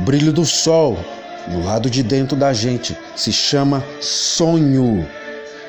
[0.00, 0.96] O brilho do sol
[1.46, 5.06] no lado de dentro da gente se chama sonho.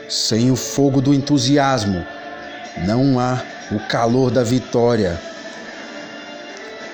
[0.08, 2.02] Sem o fogo do entusiasmo,
[2.86, 5.20] não há o calor da vitória.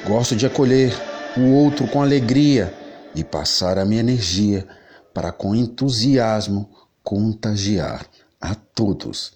[0.04, 0.92] Gosto de acolher
[1.38, 2.74] o outro com alegria
[3.14, 4.68] e passar a minha energia
[5.14, 6.68] para com entusiasmo
[7.04, 8.08] contagiar
[8.42, 9.34] a todos.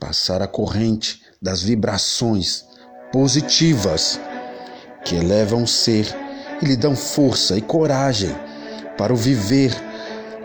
[0.00, 2.64] Passar a corrente das vibrações
[3.12, 4.18] positivas
[5.04, 6.25] que elevam o ser
[6.60, 8.34] e lhe dão força e coragem
[8.96, 9.74] para o viver,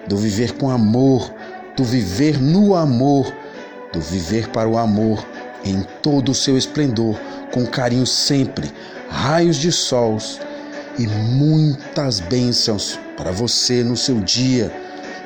[0.08, 1.34] do viver com amor,
[1.76, 3.34] do viver no amor,
[3.94, 5.26] do viver para o amor
[5.64, 7.20] em todo o seu esplendor,
[7.52, 8.72] com carinho sempre,
[9.10, 10.40] raios de sols
[10.98, 14.72] e muitas bênçãos para você no seu dia.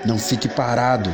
[0.06, 1.14] Não fique parado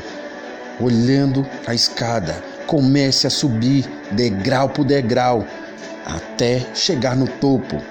[0.79, 5.45] olhando a escada, comece a subir degrau por degrau
[6.05, 7.81] até chegar no topo.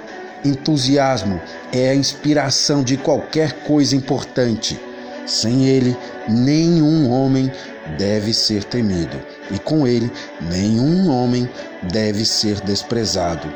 [0.44, 1.40] Entusiasmo
[1.72, 4.80] é a inspiração de qualquer coisa importante.
[5.26, 5.96] Sem ele,
[6.28, 7.52] nenhum homem
[7.98, 9.16] deve ser temido,
[9.50, 11.48] e com ele, nenhum homem
[11.82, 13.52] deve ser desprezado.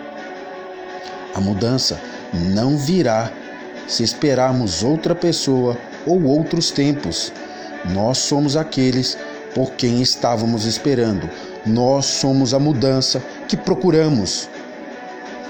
[1.34, 1.98] A mudança
[2.32, 3.32] não virá
[3.88, 7.32] se esperarmos outra pessoa ou outros tempos.
[7.92, 9.16] Nós somos aqueles
[9.54, 11.28] por quem estávamos esperando.
[11.64, 14.48] Nós somos a mudança que procuramos.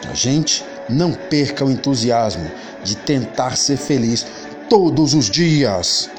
[0.08, 2.50] A gente não perca o entusiasmo
[2.82, 4.26] de tentar ser feliz
[4.68, 6.10] todos os dias.